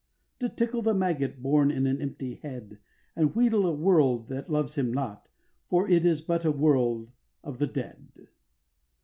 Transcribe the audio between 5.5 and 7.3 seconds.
For it is but a world